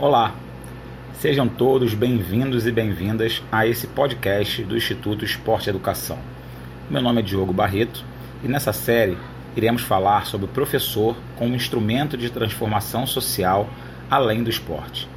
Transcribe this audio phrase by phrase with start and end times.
[0.00, 0.32] Olá,
[1.12, 6.20] sejam todos bem-vindos e bem-vindas a esse podcast do Instituto Esporte Educação.
[6.88, 8.04] Meu nome é Diogo Barreto
[8.44, 9.18] e nessa série
[9.56, 13.68] iremos falar sobre o professor como instrumento de transformação social
[14.08, 15.08] além do esporte.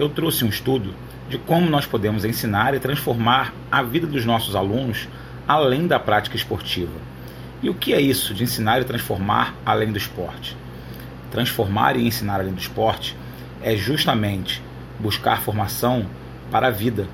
[0.00, 0.92] Eu trouxe um estudo
[1.28, 5.06] de como nós podemos ensinar e transformar a vida dos nossos alunos
[5.46, 6.98] além da prática esportiva.
[7.62, 10.56] E o que é isso de ensinar e transformar além do esporte?
[11.30, 13.16] Transformar e ensinar além do esporte
[13.64, 14.62] é justamente
[15.00, 16.04] buscar formação
[16.50, 17.08] para a vida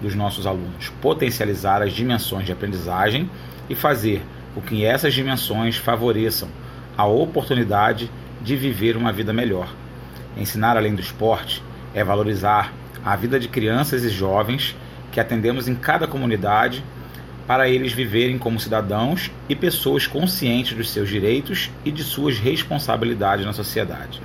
[0.00, 3.30] dos nossos alunos, potencializar as dimensões de aprendizagem
[3.68, 4.24] e fazer
[4.54, 6.48] com que essas dimensões favoreçam
[6.96, 8.10] a oportunidade
[8.40, 9.68] de viver uma vida melhor.
[10.34, 11.62] Ensinar além do esporte
[11.94, 12.72] é valorizar
[13.04, 14.74] a vida de crianças e jovens
[15.12, 16.82] que atendemos em cada comunidade
[17.46, 23.44] para eles viverem como cidadãos e pessoas conscientes dos seus direitos e de suas responsabilidades
[23.44, 24.22] na sociedade.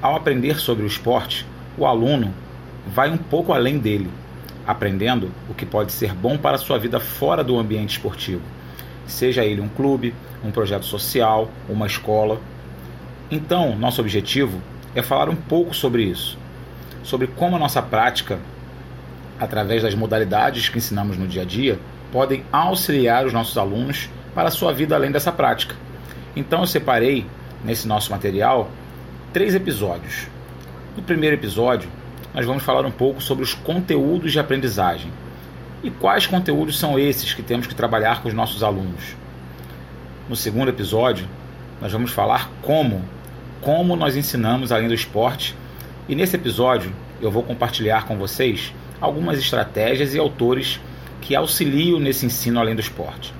[0.00, 1.44] Ao aprender sobre o esporte,
[1.76, 2.32] o aluno
[2.86, 4.08] vai um pouco além dele,
[4.64, 8.42] aprendendo o que pode ser bom para a sua vida fora do ambiente esportivo,
[9.08, 12.40] seja ele um clube, um projeto social, uma escola.
[13.28, 14.62] Então, nosso objetivo
[14.94, 16.38] é falar um pouco sobre isso,
[17.02, 18.38] sobre como a nossa prática,
[19.40, 21.76] através das modalidades que ensinamos no dia a dia,
[22.12, 25.74] podem auxiliar os nossos alunos para a sua vida além dessa prática.
[26.36, 27.26] Então, eu separei
[27.64, 28.70] nesse nosso material
[29.38, 30.26] três episódios.
[30.96, 31.88] No primeiro episódio,
[32.34, 35.12] nós vamos falar um pouco sobre os conteúdos de aprendizagem.
[35.80, 39.14] E quais conteúdos são esses que temos que trabalhar com os nossos alunos?
[40.28, 41.24] No segundo episódio,
[41.80, 43.00] nós vamos falar como,
[43.60, 45.54] como nós ensinamos além do esporte.
[46.08, 50.80] E nesse episódio, eu vou compartilhar com vocês algumas estratégias e autores
[51.20, 53.32] que auxiliam nesse ensino além do esporte.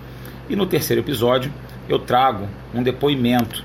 [0.48, 1.52] E no terceiro episódio,
[1.88, 3.64] eu trago um depoimento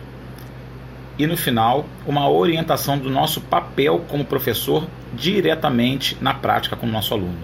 [1.18, 6.91] e no final, uma orientação do nosso papel como professor diretamente na prática com o
[6.91, 7.38] nosso aluno.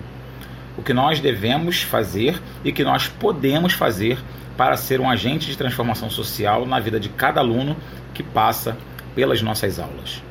[0.77, 4.17] O que nós devemos fazer e que nós podemos fazer
[4.57, 7.77] para ser um agente de transformação social na vida de cada aluno
[8.13, 8.77] que passa
[9.13, 10.21] pelas nossas aulas.